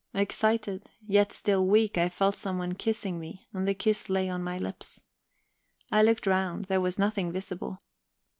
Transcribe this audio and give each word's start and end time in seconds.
Excited, 0.15 0.89
yet 1.05 1.31
still 1.31 1.63
weak, 1.63 1.95
I 1.95 2.09
felt 2.09 2.35
someone 2.35 2.73
kissing 2.73 3.19
me, 3.19 3.41
and 3.53 3.67
the 3.67 3.75
kiss 3.75 4.09
lay 4.09 4.29
on 4.31 4.43
my 4.43 4.57
lips. 4.57 5.05
I 5.91 6.01
looked 6.01 6.25
round: 6.25 6.65
there 6.65 6.81
was 6.81 6.97
nothing 6.97 7.31
visible. 7.31 7.83